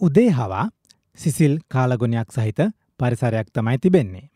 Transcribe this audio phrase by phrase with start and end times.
[0.00, 0.68] උදේ හවා
[1.18, 2.58] සිසිල් කාලගුණයක් සහිත
[2.98, 4.30] පරිසරයක් තමයි තිබෙන්නේ.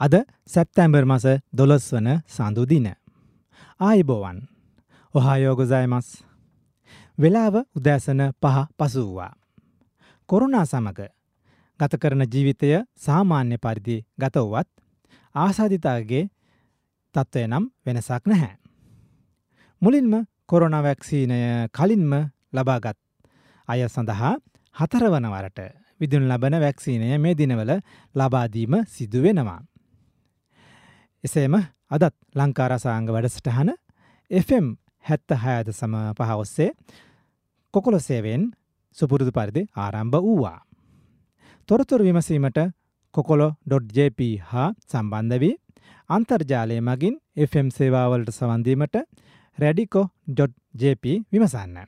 [0.00, 2.86] අද සැප්තැම්බර් මස දොළොස් වන සඳුදින.
[3.80, 4.38] ආයිබෝවන්
[5.14, 6.08] ඔහායෝගොසයමස්.
[7.18, 9.32] වෙලාව උදෑසන පහ පසුවවා.
[10.28, 11.00] කොරුණා සමග
[11.80, 14.68] ගත කරන ජීවිතය සාමාන්‍ය පරිදි ගතවුවත්
[15.34, 16.24] ආසාධිතාගේ
[17.14, 18.54] තත්ත්වය නම් වෙනසක් නැහැ.
[19.82, 21.38] මුලින්ම කොරොන වැක්සීනය
[21.68, 22.12] කලින්ම
[22.52, 22.98] ලබාගත්
[23.68, 24.34] අය සඳහා
[24.76, 25.60] හතරවනවරට
[26.00, 27.72] විදුන් ලබන වැක්සීනය මේ දිනවල
[28.14, 29.60] ලබාදීම සිදු වෙනවා.
[31.24, 31.54] එසේම
[31.90, 33.70] අදත් ලංකාරසාංග වැඩසටහන
[34.30, 34.66] FM
[35.04, 36.70] හැත්ත හයද සම පහ ඔස්සේ
[37.74, 38.44] කොකොලො සේවෙන්
[38.96, 40.58] සුපුරුදු පරිදි ආරම්භ වූවා.
[41.68, 42.58] තොරතුරු විමසීමට
[43.14, 45.54] කොකොලො.ජප හා සම්බන්ධ වී
[46.10, 48.96] අන්තර්ජාලය මගින් FM සේවාවලට සවන්දීමට
[49.58, 51.78] රැඩිකෝ.ජප විමසන්න.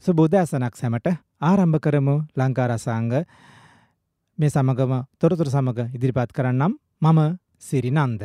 [0.00, 1.08] සුබෝධෑසනක් සැමට
[1.40, 3.12] ආරම්භ කරමු ලංකාරසාංග
[4.38, 6.72] මේ සමගම තොරතුර සමඟ ඉදිරිපත් කරන්නම්
[7.02, 7.20] මම
[7.58, 8.22] සිරිනන්ද.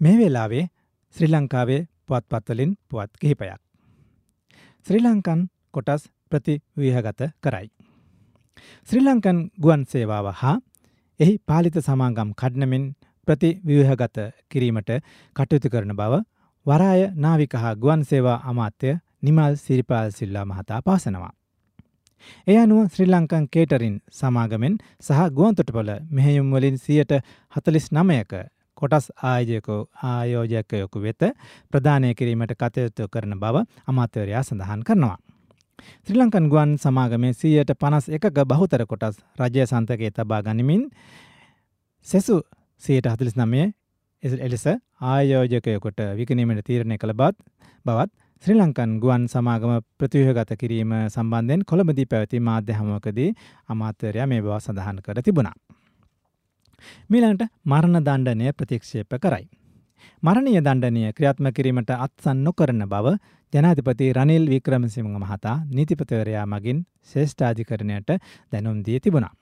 [0.00, 0.70] මේ වෙලාවේ
[1.16, 3.60] ශ්‍රී ලංකාවේ පුවත්පත්වලින් පුවත් කිහිපයක්.
[4.86, 5.40] ශ්‍රී ලංකන්
[5.72, 7.68] කොටස් ප්‍රතිව්‍යහගත කරයි.
[8.88, 10.56] ශ්‍රී ලංකන් ගුවන් සේවාව හා
[11.20, 12.84] එහි පාලිත සමාගම් කඩ්නමෙන්
[13.28, 14.16] ප්‍රතිව්‍යහගත
[14.50, 14.90] කිරීමට
[15.36, 16.22] කටයුතු කරන බව
[16.66, 18.90] වරාය නාවික හා ගුවන් සේවා අමාත්‍ය
[19.22, 21.32] නිමල් සිරිපාල් සිල්ලා මහතා පාසනවා.
[22.46, 27.12] එය අනුව ශ්‍රී ලංකන් කේටරින් සමාගමෙන් සහ ගුවන්තොටපොල මෙහෙයුම් වලින් සියයට
[27.54, 28.32] හතලිස් නමයක
[28.78, 31.22] කොටස් ආයෝජකෝ ආයෝජකයකු වෙත
[31.72, 35.18] ප්‍රධානය කිරීමට කටයුතු කරන බව අමාත්‍යවරයා සඳහන් කරනවා.
[36.04, 40.82] ශ්‍රී ලංකන් ගුවන් සමාගමේ සීයට පනස් එකක බහුතර කොටස් රජය සන්තකයේ තබා ගනිමින්
[42.06, 42.36] සෙසු
[42.82, 43.62] සයට හතුලිස් නමය
[44.40, 44.66] එලෙස
[45.04, 47.36] ආයෝජකයකොට විකනීමට තීරණය කළ බත්
[47.86, 53.26] බවත් ශ්‍රී ලංකන් ගුවන් සමාගම ප්‍රතිවහගත කිරීම සම්බන්ධයෙන් කොළඹදී පැවති මාධ්‍ය හමුවකදී
[53.68, 55.52] අමාත්‍යරයා මේ බව සඳහන් කර තිබුණා.
[57.10, 59.44] මිලන්ට මරණ දණ්ඩනය ප්‍රතික්ෂේප කරයි.
[60.22, 63.14] මරණීය දණ්ඩනය ක්‍රියාත්ම කිරීමට අත්සන් නොකරන බව
[63.52, 68.10] ජනාධිපති රනිල් වික්‍රමසිංහ මහතා නීතිපතිවරයා මගින් ශේෂ්ඨාධිකරණයට
[68.52, 69.34] දැනුම් දී තිබුණා.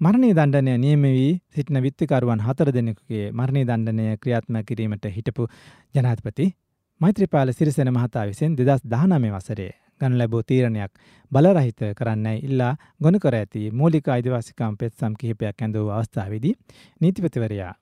[0.00, 5.54] මරණී දණ්ඩනය නියම වී සිටින විත්තිකරුවන් හතර දෙනෙකුගේ මරණී දණ්ඩනය ක්‍රියාත්ම කිරීමට හිටපු
[5.94, 6.54] ජනාධිපති
[7.00, 10.92] මෛත්‍රපාල සිරිසෙන මහතා විසින් දෙදස් දානමේ වසරේ ගන ලැබූ තීරණයක්
[11.32, 16.54] බලරහිත කරන්නයි ඉල්ලා ගොනු කර ඇති මූලික අයිදිවාසිකම් පෙත්සම් කිහිපයක් ඇඳවූ අවස්ථාවේදී
[17.00, 17.72] නීතිපතිවරයා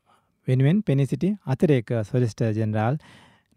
[0.49, 2.97] වෙනුවෙන් පෙනී සිටි අතිරේක සොලිස්ට ජෙනරාල්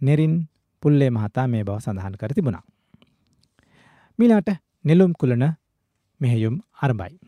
[0.01, 0.35] නෙරින්
[0.83, 2.63] පුල්ලේ මහතා මේ බව සඳහන් කර තිබුණා.
[4.19, 4.49] මිලාට
[4.83, 5.45] නෙලුම් කුලන
[6.21, 7.24] මෙහෙයුම් අරබයි.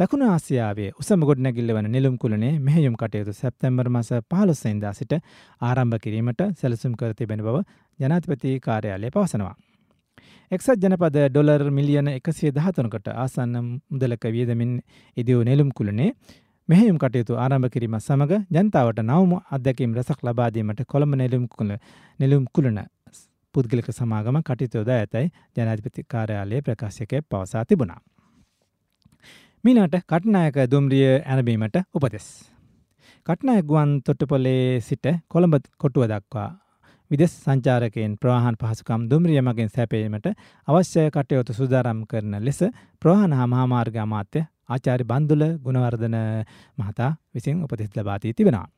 [0.00, 5.12] දකුණු ආසියාවේ උසම ගොඩනැගිල්ල වන නෙලුම් කුලනේ මෙහෙයුම් කටයුතු සැප්තැම්බර් මස පහලොස්සෙන්දා සිට
[5.62, 7.56] ආරම්භ කිරීමට සැලසුම් කර තිබෙන බව
[7.98, 9.54] ජනාතිපති කාර්යාලය පවසනවා.
[10.52, 14.72] එක්සත් ජනපද ඩොලර් මිලියන එකසිය දහතුනකට ආසන්න මුදලක වියදමින්
[15.16, 16.08] ඉදිවූ නෙලුම් කුලනේ
[16.68, 21.74] මෙහෙයුම් කටයුතු ආරම්භ කිරීම සමඟ ජනතාවට නවම අත්දැකීම් රසක් ලබාදීමට කොළඹ නෙලුම් කුල
[22.20, 22.80] නෙලුම් කුලන
[23.54, 28.00] පුද්ගලික සමාගම කටයුතුයොද ඇතැයි ජනාධිපති කාර්යාලයේ ප්‍රකාශකය පවසා තිබුණා.
[29.64, 32.26] මිනට කටනායක දුම්රිය ඇනබීමට උපදෙස්.
[33.26, 36.46] කටනාය ගුවන් තොට්ටපොලේ සිට කොළඹ කොටුව දක්වා
[37.10, 40.26] විදෙස් සංචාරකයෙන් ප්‍රවාහන් පහසුකම් දුම්රිය මගෙන් සැපීමට
[40.68, 42.60] අවශ්‍ය කටයුතු සුදාරම් කරන ලෙස
[43.02, 46.16] ප්‍රවාහන හා මහාමාර්ග අමාත්‍ය ආචාරි බන්දුල ගුණවර්ධන
[46.78, 48.68] මහතා විසින් උපදෙස් ලබාදී තිබෙනවා.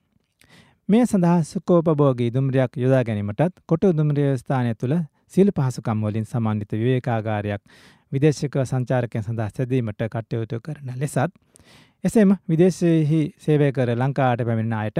[0.88, 4.96] මේ සඳහා සුකෝපභෝගී දුම්රියක් යොදා ගැනීමටත් කොටු දුම්රිය ස්ථානය තුළ
[5.32, 7.62] සියලු පහසුකම් වලින් සමන්විත විවේකාගාරයක්
[8.12, 11.18] විදේශික සංචාරකයන් සඳහා සැදීමට කටයුතු කරන ලෙසත්
[12.04, 14.98] එසේම විදේශයෙහි සේවය කර ලංකාවට පැමිණෙන අයට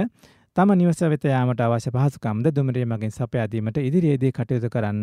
[0.57, 4.99] තම නිවස වෙත යාමට අවශ්‍ය පහසුකම්ද දුමරිය මගින් සපයාදීමට ඉදිරියේදී කටයුතු කරන්න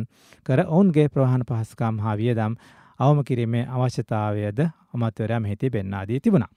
[0.46, 2.54] කර ඔවුන්ගේ ප්‍රවාහන පහසුකම් හා වියදම්
[3.00, 4.60] අවම කිරීමේ අවශ්‍යතාවයද
[4.94, 6.52] අමත්වරයා මෙහිදී පෙන්නාදී තිබුණා.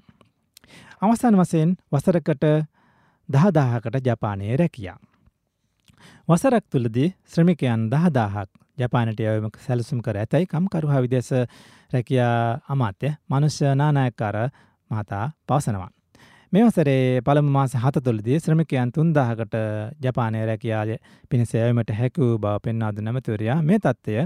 [1.01, 2.45] අවසාන වසයෙන් වසරකට
[3.29, 4.97] දහදාහකට ජපානයේ රැකියා.
[6.27, 11.33] වසරක් තුළදී ශ්‍රමිකයන් දහදාහක් ජපානට යවම සැලසුම් කර ඇතැයි කම්කරුහා විදේශ
[11.93, 14.37] රැකයා අමාත්‍ය මනුෂ්‍ය නානායක්කාර
[14.91, 15.89] මහතා පවසනවා.
[16.53, 19.55] මෙවසරේ පළමු මාස හත තුළදී ශ්‍රමිකයන් තුන්දාහකට
[20.01, 20.97] ජපානය රැකියාය
[21.29, 24.25] පිණිස යවීමට හැකවූ බව පෙන්වාද නැමතුවරයා මේ තත්ත්වය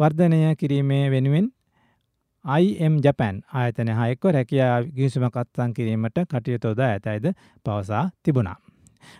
[0.00, 1.46] වර්ධනය කිරීමේ වෙනුවෙන්
[2.44, 7.32] IM ජපැන් ආයතන හයෙක්ව රැකයා ගිවිසුමක් අත්සන් කිරීමට කටයුතුද ඇතයිද
[7.64, 8.56] පවසා තිබුණා.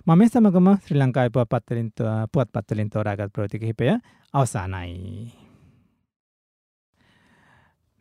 [0.06, 1.88] මම මේ සමගම ශ්‍රී ලංකායි පුවත්පත්වලින්
[2.32, 3.86] පුවත් පත්වලින් තෝරාගත් ප්‍රවෘත්ති කිහිපය
[4.34, 5.32] අවසానයි.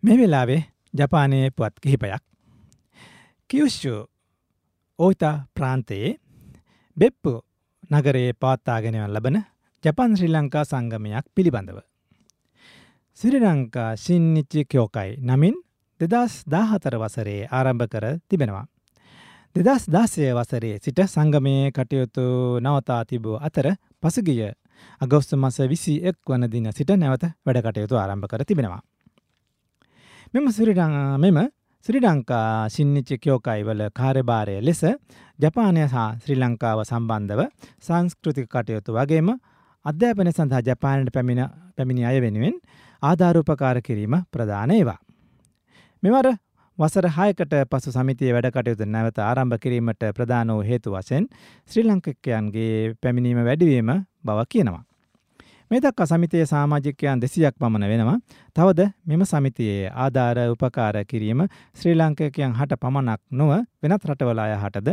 [0.03, 0.61] මේ වෙලාවේ
[0.93, 2.23] ජපානයේ පුවත් කිහිපයක්.
[3.49, 3.93] කියුෂ්ෂු
[4.99, 6.09] ඕයිතා ප්‍රාන්තයේ
[6.97, 7.31] බෙප්පු
[7.91, 9.37] නගරයේ පවත්තාගෙනවන් ලබන
[9.83, 11.79] ජපන් ශ්‍රී ලංකා සංගමයක් පිළිබඳව.
[13.19, 15.55] සිරි ලංකා ශින්නිච්චි කයෝකයි නමින්
[15.99, 18.65] දෙදස් දාහතර වසරේ ආරම්භ කර තිබෙනවා.
[19.55, 22.23] දෙදස් දාසය වසරේ සිට සංගමයේ කටයුතු
[22.59, 23.67] නවතා තිබූ අතර
[24.01, 24.51] පසුගිය
[25.01, 28.79] අගොස්තු මස විසි එක් වන දින සිට නැවත වැඩ කටයුතු ආරම්භ කර තිබෙනවා.
[30.33, 30.45] මෙම
[31.17, 31.39] මෙම
[31.85, 34.81] ශ්‍රී ලංකා සිංනිච්ච කයෝකයිවල කාර්යභාරය ලෙස
[35.39, 37.41] ජපානය හා ශ්‍රී ලංකාව සම්බන්ධව
[37.81, 39.29] සංස්කෘතික කටයුතු වගේම
[39.85, 41.43] අධ්‍යාපනය සඳහා ජපානයට පැමිණ
[41.75, 42.55] පැමිණි අය වෙනුවෙන්
[43.03, 44.99] ආධාරූපකාර කිරීම ප්‍රධාන ඒවා.
[46.03, 46.27] මෙවර
[46.81, 51.27] වසර හයකට පසු සමිතිය වැඩ කටයුතු නැවත ආරම්භ කිරීමට ප්‍රධාන වූ හේතු වශයෙන්
[51.69, 53.91] ශ්‍රී ලංකකයන්ගේ පැමිණීම වැඩිවීම
[54.23, 54.83] බව කියනවා.
[55.71, 58.17] මේ දක්වා සමිතියේ සාමාජිකයන් දෙසියක් පමණ වෙනවා.
[58.55, 61.43] තවද මෙම සමිතියේ ආධාර උපකාර කිරීම
[61.75, 63.51] ශ්‍රී ලංකකයන් හට පමණක් නොව
[63.81, 64.89] වෙනත් රටවල අය හටද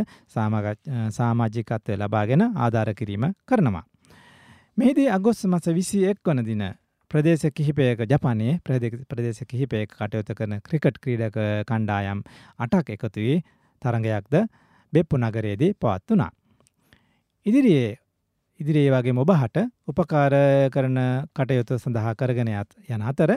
[1.11, 3.83] සාමාජිකත්වය ලබාගෙන ආධාර කිරීම කරනවා.
[4.77, 6.63] මෙහිදී අගොස් මස විසි එක් වන දින
[7.11, 8.59] ප්‍රදේශ කිහිපයක ජපනයේ
[9.09, 12.19] ප්‍රදේශ කිහිපයක කටයුතු කරන ක්‍රිකට් ක්‍රීඩක කණ්ඩායම්
[12.59, 13.37] අටක් එකතු වී
[13.81, 14.35] තරඟයක්ද
[14.93, 16.31] බෙප්පු නගරයේදී පවත් වුණා.
[17.45, 17.97] ඉදිරියේ
[18.59, 19.57] ඉදිරියේ වගේ ඔබහට
[19.87, 20.33] උපකාර
[20.73, 20.99] කරන
[21.33, 22.51] කටයුතු සඳහා කරගෙන
[22.87, 23.31] යන අතර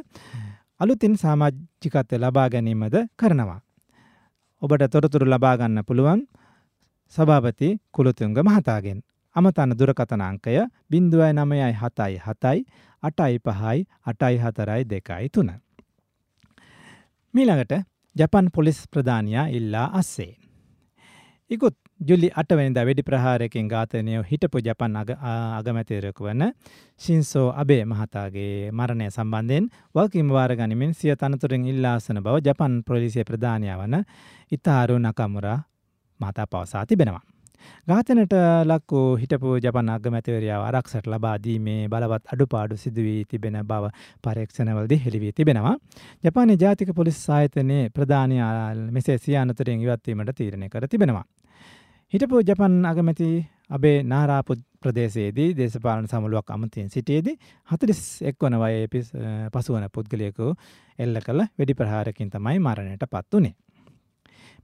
[0.81, 3.61] අලුතින් සාමාජිකත්වය ලබා ගැනීමද කරනවා.
[4.63, 6.21] ඔබට තොරතුරු ලබා ගන්න පුළුවන්
[7.15, 9.01] සභාපති කුලතුංග මහතාගෙන්.
[9.37, 10.57] අමතන්න දුරකථන අංකය
[10.91, 12.65] 0.977යි
[13.03, 15.51] අටයි පහයි අටයි හතරයි දෙකයි තුන.
[17.35, 17.73] මීළඟට
[18.17, 20.37] ජපන් පොලිස් ප්‍රධානයා ඉල්ලා අස්සේ.
[21.51, 26.45] ඉකුත් ජුලි අටවැනිද වෙඩි ප්‍රහාරයකින් ඝාතනය හිටපු ජපන් අගමැතිවරයෙකු වන
[27.01, 33.69] ශින්සෝ අබේ මහතාගේ මරණය සම්බන්ධයෙන් වල්කින් වාර ගනිමින් සිය තනතුරින් ඉල්ලාසන බව ජපන් පොලිසිය ප්‍රධානය
[33.75, 34.05] වන
[34.53, 35.59] ඉතාරු නකමුරා
[36.21, 37.32] මහතා පවසා තිබෙනවා.
[37.89, 43.93] ඝාතනයට ලක් වූ හිටපු ජපන් අගමැතිවරයාව ආරක්ෂට ලබා දීමේ බලවත් අඩුපාඩු සිදුවී තිබෙන බව
[44.23, 45.77] පරීක්ෂණවලදී හෙළිවී තිබෙනවා.
[46.25, 51.25] ජපානයේ ජාතික පොලිස් ආයතනයේ ප්‍රධානියා මෙසේ සිය අනතුරින් ඉවත් වීමට තීරණය කර තිබෙනවා.
[52.13, 53.29] හිටපු ජපන් අගමැති
[53.71, 57.37] අබේ නාරාපු ප්‍රදේශයේදී දේශපාලන සමුළුවක් අමතියෙන් සිටියේදී
[57.69, 58.87] හතලිස් එක් වන වයේ
[59.55, 60.49] පසුවන පුද්ගලයකු
[60.99, 63.55] එල්ල කළ වෙඩි ප්‍රහාරකින් තමයි මරණයට පත් වනේ.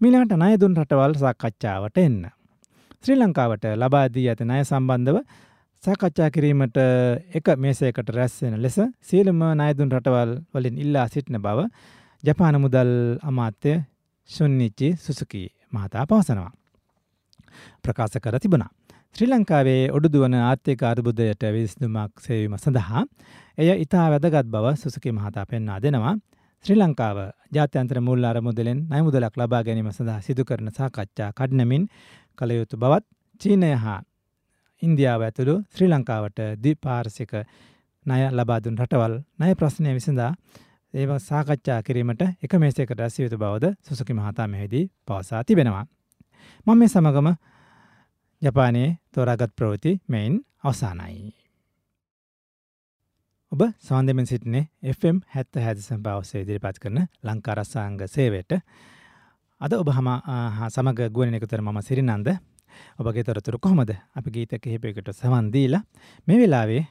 [0.01, 2.21] මිලාට නයදුන් රටවල් සාකච්ඡාවට එන්න.
[3.05, 5.19] ශ්‍රී ලංකාවට ලබාදී ඇති ණය සම්බන්ධව
[5.83, 6.79] සාකච්ඡා කිරීමට
[7.33, 11.69] එක මේසයකට රැස්වෙන ලෙස සියලුම ණයදුන් රටවල් වලින් ඉල්ලා සිටින බව
[12.25, 12.91] ජපාන මුදල්
[13.23, 13.75] අමාත්‍ය
[14.31, 15.43] ශුන්නිච්චි සුසුකි
[15.73, 16.53] මහතා පවසනවා.
[17.83, 18.71] ප්‍රකාශ කර තිබුණා.
[19.17, 23.05] ශ්‍රී ලංකාවේ ඔඩුදුවන ආර්ථික අර්බුදයට විසඳුමක් සේවීම සඳහා
[23.59, 26.17] එය ඉතා වැදගත් බව සුසුකි මහතා පෙන්වා දෙනවා.
[26.65, 27.19] ශ්‍රී ලංකාව
[27.53, 31.85] ජාත්‍යන්තර මුල් අරමුදලෙන් ණය මුදලක් ලබා ගැනීම සඳහා සිදු කරන සාකච්ඡා කඩනමින්
[32.39, 33.05] කළ යුතු බවත්
[33.41, 34.01] චීනය හා
[34.83, 37.33] ඉන්දියාව ඇතුළු ශ්‍රී ලංකාවට ද්විපාර්ශික
[38.07, 40.33] ණය ලබා දුන් රටවල් ණය ප්‍රශ්නය විසඳා
[40.95, 45.85] ඒව සාකච්ඡා කිරීමට එක මේසයකට රැස් යුතු බවද සුසුකි මහතා මෙහිදී පවසා තිබෙනවා.
[46.67, 47.29] මම මේ සමගම
[48.43, 51.35] ජපානයේ තෝරාගත් ප්‍රවෘත්ති මෙයින් අවසానයි.
[53.53, 58.53] ඔබ සවන්දෙමෙන් සිටිනේ FM හැත්ත හැදසම් පවස්සේ ඉදිරිපත් කරන ලංකාරස්සාංග සේවයට
[59.61, 60.09] අද ඔබ හම
[60.69, 62.29] සමග ගුවන් එකතර මම සිරිනන්ද
[62.97, 65.83] ඔබගේ තොරතුරු කොහොමද අපි ගීත කිහිපයකට සවන්දීලා
[66.29, 66.85] මේ වෙලාවේ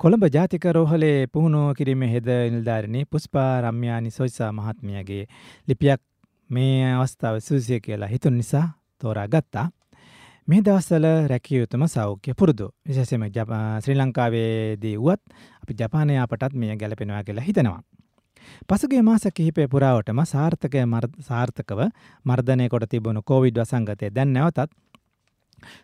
[0.00, 5.26] කොළඹ ජාතික රෝහලේ පුහුණුව කිරීම හෙද නිල්ධාරණී පුස්පා රම්යානි සොයිසා මහත්මියගේ
[5.68, 6.00] ලිපියක්
[6.50, 8.66] මේ අවස්ථාව සූසිය කියලා හිතුන් නිසා
[9.00, 9.68] තෝරා ගත්තා.
[10.48, 13.28] මේ දවස්සල රැකිය යුතුම සෞඛ්‍ය පුරුදු විශේෂම
[13.80, 15.22] ශ්‍රී ලංකාවේදී වුවත්
[15.62, 17.82] අපි ජපානය අපටත් මේ ගැලපෙනවා කියලා හිතනවා.
[18.66, 20.84] පසුගේ මාස කිහිපය පුරාවටම සාර්ථකය
[21.22, 21.80] සාර්ථකව
[22.24, 24.72] මර්ධනය කොට තිබුණු කෝවිඩ් වසංගතය දැන් නැවතත්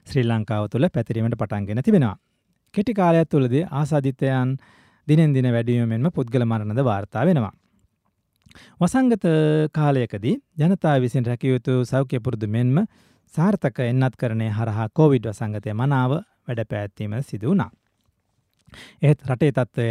[0.04, 2.16] ශ්‍රී ලංකාව තුළ පැතිරීමට පටන්ගෙන තිබෙනවා.
[2.74, 4.56] කෙටි කාලයක් තුළදී ආසාධිතයන්
[5.08, 7.52] දිනෙන් දින වැඩියීමෙන්ම පුද්ගල මරණද වාර්තා වෙනවා.
[8.80, 9.26] වසංගත
[9.72, 12.86] කාලයකදී ජනතා විසින් රැකියයුතු සෞඛ්‍ය පුරුදු මෙන්ම
[13.34, 16.12] සාර්ථක එන්නත් කරණය හරහා කෝවිඩ් වසංගතය මනාව
[16.46, 17.54] වැඩ පැත්වීම සිදු
[18.68, 19.02] වුණා.
[19.02, 19.86] ඒත් රටේ තත්ත්වය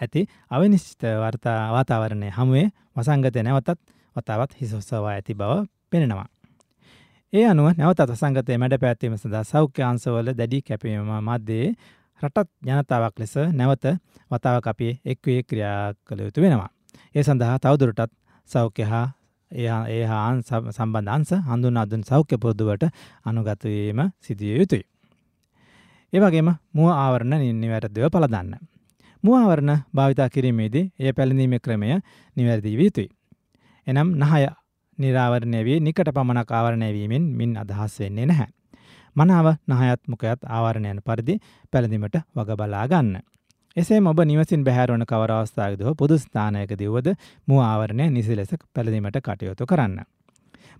[0.00, 3.78] ඇති අවිනිශ්චිත වර්තා වාතාවරණය හමුවේ වසංගතය නැවතත්
[4.16, 6.26] වතාවත් හිසොස්සවා ඇති බව පෙනෙනවා.
[7.32, 11.74] ඒ අනුව නැවතත් වසංගතය මැඩ පැත්වීම සඳහා සෞඛ්‍ය අංශවල දැඩි කැපීම මධ්‍යයේ
[12.22, 13.84] රටත් ජනතාවක් ලෙස නැවත
[14.30, 16.70] වතාවක් අපි එක්වේ ක්‍රියා කළ යුතු වෙනවා.
[17.14, 18.12] ඒ සඳහා තවදුරටත්
[18.50, 19.06] සෞඛ්‍ය හා
[19.50, 20.26] ඒ හා
[20.72, 22.84] සම්බන්ධ අංශ හඳුන් අදුන් සෞඛ්‍ය පුරුදුවට
[23.24, 24.84] අනුගතවීම සිදිය යුතුයි.
[26.12, 28.54] ඒවගේම මුව ආවරණ නිවැරදිව පලදන්න.
[29.24, 32.00] මුව ආවරණ භාවිතා කිරීමේදී එය පැළඳීම ක්‍රමය
[32.36, 33.08] නිවැරදිී යුතුයි.
[33.86, 34.46] එනම් නහය
[34.98, 38.48] නිරාවරණය වී නිකට පමණක් ආවරණයවීමෙන් මින් අදහස් වෙන්නේ නැහැ.
[39.16, 41.34] මනාව නහයත් මොකයත් ආවරණයන පරිදි
[41.72, 43.20] පැළඳීමට වග බලා ගන්න.
[43.76, 47.08] එසේ ඔබ නිවසින් බැහැරවන කවර අවස්ථාවකද හෝ පොදු ස්ථානයකදී වුවද
[47.48, 49.98] මුව ආවරණය නිසි ලෙස පැළඳීමට කටයුතු කරන්න.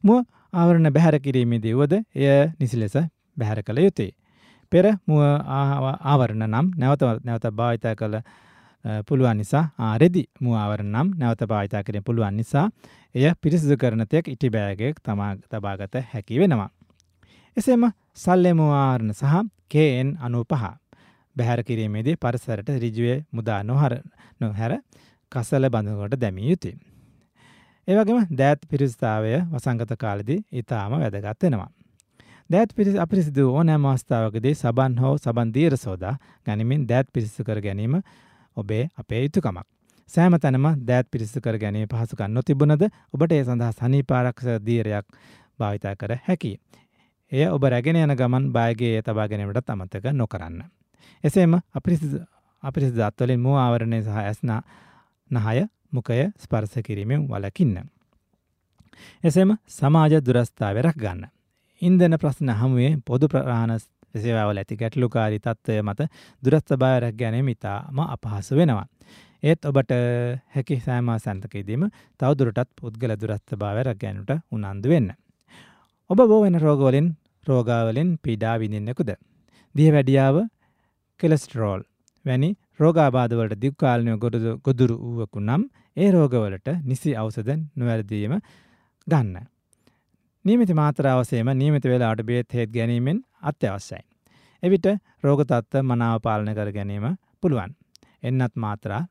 [0.05, 2.97] මුව ආවරණ බැහැර කිරීමේදී වුවද එය නිසි ලෙස
[3.37, 4.11] බැහැර කළ යුතුයි.
[4.73, 5.21] පෙර මුව
[6.05, 8.17] ආවරණ නම් නැවත නැවත භාවිතා කළ
[9.05, 12.67] පුළුවන් නිසා ආරෙදි මුව ආවරණ නම් නැවත භාවිතා කිරීම පුළුවන් නිසා
[13.15, 16.71] එය පිරිසිදු කරන තෙක් ඉටි බෑගයක් තමා තබාගත හැකි වෙනවා.
[17.57, 17.85] එසේම
[18.15, 19.35] සල්ලෙ මුවාරණ සහ
[19.69, 20.77] KN 95
[21.37, 23.95] බැහැර කිරීමේදී පරිසරයට ඍජුවේ මුදා නොහර
[24.41, 24.73] නොහැර
[25.33, 26.75] කසල බඳුනකට දැමිය යුතුය.
[27.89, 31.71] ඒ වගේම දෑත් පිරිසිතාවය වසංගත කාලෙදී ඊටාම වැදගත් වෙනවා.
[32.51, 36.15] දෑත් පිරිස අපිරිසිදු ඕනෑම අවස්ථාවකදී සබන් හෝ සබන් දීර සෝදා
[36.47, 37.99] ගනිමින් දෑත් පිරිසිදු කර ගැනීම
[38.57, 39.67] ඔබේ අපේ යුතුකමක්.
[40.11, 45.07] සෑම තැනම දෑත් පිරිසිදු කර ගැනීම පහසුකම් නොතිබුණද ඔබට ඒ සඳහා සනීපාරක්ෂක දීරයක්
[45.59, 46.57] භාවිතා කර හැකියි.
[47.33, 50.59] එය ඔබ රැගෙන යන ගමන් බයගේ ඒ තබා ගැනීමටත් අමතක නොකරන්න.
[51.25, 52.25] එසේම අපිරිසිදු
[52.63, 54.63] අපිරිසිදු අත්වලින් මුව ආවරණය සහ ඇස්නා
[55.31, 57.81] නහය මුඛය ස්පර්ශ කිරීමෙන් වළකින්න.
[59.25, 61.29] එසේම සමාජ දුරස්ථාවය රැක ගන්න.
[61.83, 63.73] ඉන්දන ප්‍රශ්න හමුවේ පොදු ප්‍රාණ
[64.17, 66.07] සේවාවල ඇති ගැටලුකාරී තත්ත්වය මත
[66.43, 68.87] දුරස්ථ භාවය රැක ගැනීම ඉතාම අපහසු වෙනවා.
[69.43, 69.93] ඒත් ඔබට
[70.55, 71.85] හැකි සෑම සැන්තකයේදීම
[72.21, 75.11] තවදුරටත් පුද්ගල දුරස්ථ භාවය රැක ගැනීමට උනන්දු වෙන්න.
[76.11, 77.11] ඔබ බෝ වෙන රෝගවලින්
[77.47, 79.11] රෝගාවලින් පීඩා විඳින්නෙකුද?
[79.75, 80.37] දියවැඩියාව,
[81.21, 81.83] කොලෙස්ටරෝල්
[82.25, 84.17] වැනි රෝගාබාධවලට දිග්කාලනය
[84.67, 85.63] ගොදුරු වූවකු නම්
[85.97, 88.35] ඒ රෝගවලට නිසි ඖෂධ නොවැරදීම
[89.07, 89.47] ගන්න.
[90.45, 94.05] නියමිත මාත්‍රාවසේම නියමිත වෙලාවට බේත් හේත් ගැනීමෙන් අත්‍යවශ්‍යයි.
[94.63, 94.87] එවිට
[95.23, 97.07] රෝග තත්ත්ව මනාව පාලනය කර ගැනීම
[97.41, 97.75] පුළුවන්.
[98.23, 99.03] එන්නත් මාත්‍රා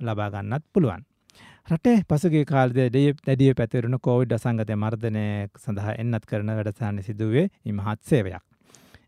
[0.00, 1.02] ලබා ගන්නත් පුළුවන්.
[1.68, 2.88] රටේ පසුගිය කාලයේ
[3.20, 5.24] දැඩිව පැතිරුණු කෝවිඩ් අසංගතය මර්ධනය
[5.56, 8.42] සඳහා එන්නත් කරන වැඩසටහන සිදුවේ ඉමහත් සේවයක්.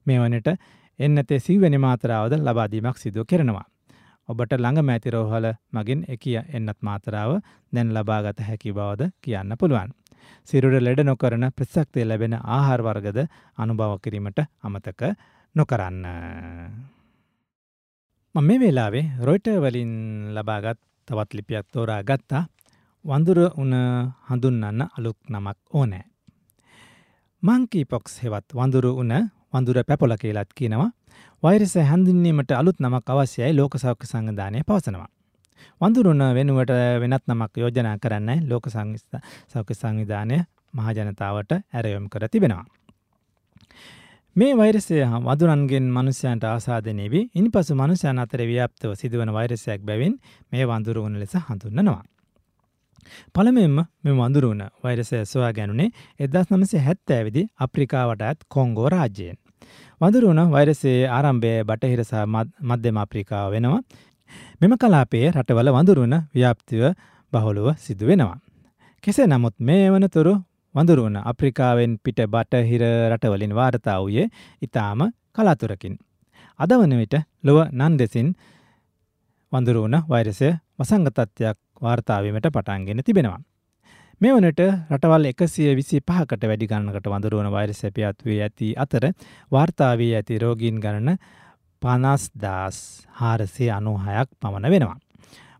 [0.06, 0.56] මේ වනට
[0.98, 3.66] එන්නතේ සිව්වැනි මාත්‍රාවද ලබා දීමක් සිදු කරනවා.
[4.28, 7.38] ඔබට ළඟ මැති රෝහල මගින් එකිය එන්නත් මාත්‍රාව
[7.72, 9.94] දැන් ලබාගත හැකි බවද කියන්න පුළුවන්.
[10.44, 13.18] සිරුර ලෙඩ නොකරන ප්‍රසක්තිය ලැබෙන ආහාර වර්ගද
[13.58, 15.02] අනුභව කිරීමට අමතක
[15.56, 16.04] නොකරන්න.
[18.34, 19.92] මම මේ වෙලාවේ රොයිට වලින්
[20.34, 22.44] ලබාගත් තවත් ලිපියක් තෝරා ගත්තා
[23.04, 23.72] වඳුර උන
[24.28, 26.04] හඳුන්වන්න අලුත් නමක් ඕනෑ.
[27.42, 29.12] මංකී පොක්ස් හෙවත් වඳුරු උන
[29.52, 30.90] වඳුර පැපොල කියලත් කියනවා
[31.42, 35.08] වෛරස හැඳින්වීමට අලුත් නමක් අවශ්‍යයි ලෝක සෞඛ්‍ය සංවිධානය පවසනවා.
[35.80, 40.38] වඳුරුණ වෙනුවට වෙනත් නමක් යෝජනා කරන්න ලෝක සෞඛ්‍ය සංවිධානය
[40.74, 42.66] මහජනතාවට ඇරයොම් කර තිබෙනවා.
[44.36, 50.14] මේ වෛරසය වදුරන්ගෙන් මනුෂ්‍යයන්ට ආසාධනය වී ඉනි පසු මනුෂ්‍යයන් අතර ව්‍යාප්තව සිදුවන වෛරසයක් බැවින්
[50.52, 52.02] මේ වඳුරුවන ලෙස හඳුන්නනවා.
[53.34, 55.88] පළමෙන්ම මෙ වඳුරුවන වෛරසය සොයා ගැනුනේ
[56.20, 59.38] එදස් නමසේ හැත්තෑවිදි අප්‍රිකාවට ඇත් කොංගෝ රාජ්‍යයෙන්.
[60.00, 62.24] වඳුරුවන වෛරසයේ ආරම්භය බටහිර සහ
[62.64, 63.80] මධ්‍යම අප්‍රිකාව වෙනවා
[64.60, 66.80] මෙම කලාපයේ රටවල වඳුරුවන ව්‍යාප්තිව
[67.32, 68.38] බහුළුව සිදු වෙනවා.
[69.04, 70.32] කෙසේ නමුත් මේ වනතුරු
[70.74, 74.26] වඳුරුවන අප්‍රිකාවෙන් පිට බටහිර රටවලින් වාර්තා වූයේ
[74.62, 75.00] ඉතාම
[75.32, 75.94] කලාතුරකින්.
[76.60, 78.34] අද වන විට ලොව නන් දෙසින්
[79.52, 83.40] වඳුරුවන වෛරසය වසංගතත්වයක් වාර්තාවීමට පටන්ගෙන තිබෙනවා.
[84.20, 89.12] මේ වනට රටවල් එකසිය විසි පහකට වැඩි ගන්නකට වඳරුවන වෛරස පැත් වී ඇති අතර
[89.52, 91.18] වාර්තාවී ඇති රෝගීන් ගණන
[91.82, 92.78] පනස් දාස්
[93.12, 94.98] හාරසේ අනුහයක් පමණ වෙනවා.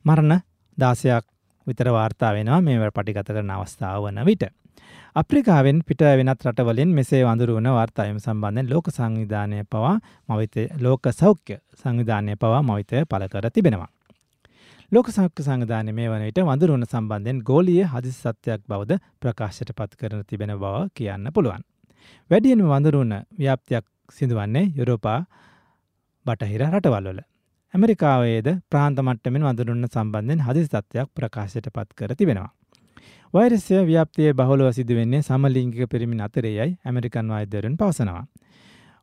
[0.05, 0.41] මරණ
[0.79, 1.25] දාසයක්
[1.67, 4.45] විතර වාර්තා වෙනවා මේ පටිගත කරන අවස්ථාව වන විට.
[5.17, 9.95] අප්‍රිකාවෙන් පිට වෙනත් රටවලින් මෙසේ වඳුරුවන වාර්තායම සම්බන්ධයෙන් ලෝක සංවිධානය පවා
[10.29, 13.89] මවිත ලෝක සෞඛ්‍ය සංවිධානය පවා මවිතය පල කර තිබෙනවා.
[14.93, 20.23] ලෝක සෞඛ්‍ය සංවිධානය මේ වන විට වඳුරුවන සම්බන්ධයෙන් ගෝලිය හදිසි සත්‍යයක් බවද ප්‍රකාශයට පත් කරන
[20.25, 21.63] තිබෙන බව කියන්න පුළුවන්.
[22.31, 25.21] වැඩියෙන් වඳුරුවන ව්‍යාප්තියක් සිදුවන්නේ යුරෝපා
[26.29, 27.21] බටහිර රටවල්වල.
[27.75, 32.51] ඇමරිකාවේද ප්‍රාන්ත මට්ටමෙන් වඳුරුන්න සම්බන්ධයෙන් හදිසි තත්ත්වයක් ප්‍රකාශයට පත් කර තිබෙනවා.
[33.35, 38.25] වෛරසය ව්‍යාප්තිය බහුලව සිදුවෙන්නේ සමලිංගික පිරිමින් අතරයයි ඇමරිකන් වෛද්‍යවරුන් පවසනවා.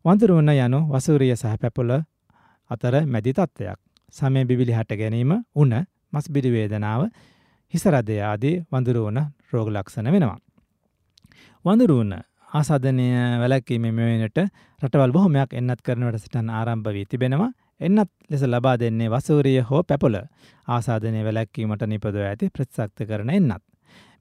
[0.05, 1.91] වඳුරුවන යනු වසූරිය සහ පැපොල
[2.71, 3.79] අතර මැදි තත්ත්වයක්.
[4.13, 5.73] සමය බිබිලි හට ගැනීම උන
[6.13, 7.01] මස් බිඩි වේදනාව
[7.73, 9.17] හිසරදය ආදී වඳුරුවන
[9.51, 10.39] රෝග ලක්ෂණ වෙනවා.
[11.65, 12.13] වඳුරුවන
[12.55, 13.05] ආසාධනය
[13.39, 14.39] වැලැක්කීම මෙවනට
[14.79, 20.15] රටවල් බොහොමයක් එන්නත් කරන වැඩසටන් ආරම්භ වී තිබෙනවා එන්නත් ලෙස ලබා දෙන්නේ වසූරිය හෝ පැපොල
[20.67, 23.63] ආසාධනය වැලැක්කීමට නිපදව ඇති ප්‍රතිසක්ත කරන එන්නත්.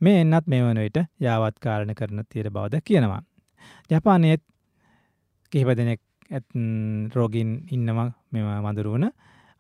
[0.01, 3.23] මේ එන්නත් මේ වන විට යාවත් කාරණ කරන තීර බවද කියනවා.
[3.91, 4.43] ජපානයත්
[5.53, 6.01] කිහිප දෙනෙක්
[7.15, 9.07] රෝගීන් ඉන්නවා මෙම වඳුරුවන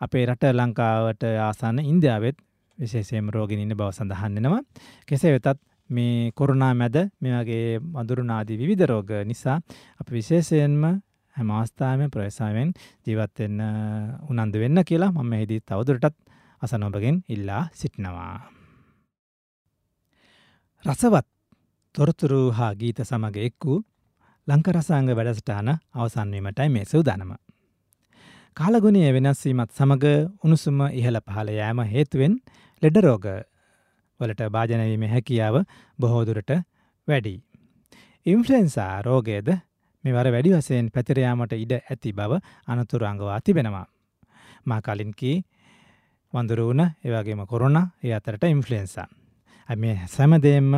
[0.00, 2.38] අපේ රට ලංකාවට ආසන්න ඉන්දියාවත්
[2.78, 4.62] විශේෂයම රෝගෙන ඉන්න බව සඳහන්නෙනවා.
[5.07, 5.61] කෙසේ වෙතත්
[5.91, 9.57] මේ කොරුණා මැද මේ වගේ වඳුරුනාදී විවිධ රෝග නිසා
[10.00, 10.83] අප විශේෂයෙන්ම
[11.37, 12.73] හැම අවස්ථාවෙම ප්‍රවේශාවෙන්
[13.05, 13.61] ජීවත් වෙන්න
[14.31, 16.17] උනන්දු වෙන්න කියලා මම එහිදී තවදුරටත්
[16.62, 18.35] අසන ඔබගෙන් ඉල්ලා සිටිනවා.
[20.85, 21.26] රසවත්
[21.95, 23.81] තොරතුරු හා ගීත සමග එක් වූ
[24.49, 27.33] ලංකරසාංග වැඩසටාන අවසන්වීමටයි මේ සූදානම.
[28.57, 30.07] කාලගුණය වෙනස්වීමත් සමඟ
[30.45, 32.35] උණුසුම ඉහළ පහළ යෑම හේතුවෙන්
[32.83, 33.26] ලෙඩරෝග
[34.21, 35.56] වලට භාජනවීම හැකියාව
[35.99, 36.50] බොහෝදුරට
[37.09, 37.35] වැඩි.
[38.26, 39.49] ඉන්ෆලෙන්සා රෝගයද
[40.04, 43.87] මෙවර වැඩි වසයෙන් පැතිරයාමට ඉඩ ඇති බව අනතුරංගවා තිබෙනවා.
[44.66, 45.37] මා කලින්කී
[46.33, 49.09] වඳුරුවන ඒවගේම කොරුණ ඒ අතරට ඉන්ෆලෙන්සා.
[49.68, 50.73] මේ සැමදේම්ම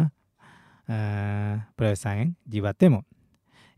[1.76, 3.00] ප්‍රවසායෙන් ජීවත්තෙමු.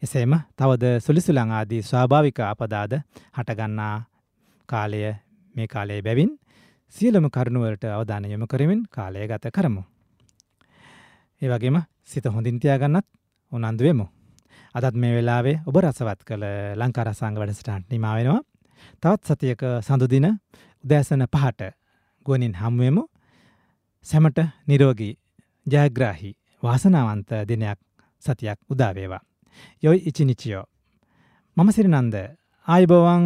[0.03, 2.93] එසේම තවද සුලිසුලං ආදී ස්වාභාවික අපදාද
[3.35, 3.95] හටගන්නා
[4.69, 5.01] කාලය
[5.55, 6.31] මේ කාලයේ බැවින්
[6.95, 9.83] සියලම කරුණුවලට අවධානය යොමු කරමින් කාලය ගත කරමු.
[11.43, 13.07] ඒ වගේම සිත හොඳින් තියාගන්නත්
[13.53, 14.07] උනන්දු වෙමු.
[14.75, 16.45] අදත් මේ වෙලාවේ ඔබ රසවත් කළ
[16.77, 18.41] ලංකාරසංග වැඩසටහනට නිමා වෙනවා.
[19.03, 20.27] තවත් සතියක සඳුදින
[20.85, 21.71] උදෑසන පහට
[22.27, 23.05] ගුවනින් හමුවෙමු.
[24.07, 25.13] සැමට නිරෝගී
[25.67, 27.79] ජයග්‍රාහි වාසනාවන්ත දිනයක්
[28.25, 29.23] සතියක් උදා වේවා.
[29.83, 30.65] යොයි ඉචිනිචියෝ.
[31.57, 32.15] මම සිරිනන්ද
[32.69, 33.25] ආයුබෝවන්